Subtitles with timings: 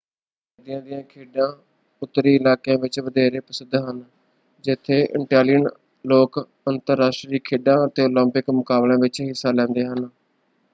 [0.59, 1.47] ਸਰਦੀਆਂ ਦੀਆਂ ਖੇਡਾਂ
[2.01, 4.03] ਉੱਤਰੀ ਇਲਾਕਿਆਂ ਵਿੱਚ ਵਧੇਰੇ ਪ੍ਰਸਿੱਧ ਹਨ
[4.63, 5.67] ਜਿੱਥੇ ਇਟੈਲੀਅਨ
[6.05, 6.39] ਲੋਕ
[6.69, 10.09] ਅੰਤਰਰਾਸ਼ਟਰੀ ਖੇਡਾਂ ਅਤੇ ਓਲੰਪਿਕ ਮੁਕਾਬਲਿਆਂ ਵਿੱਚ ਹਿੱਸਾ ਲੈਂਦੇ ਹਨ।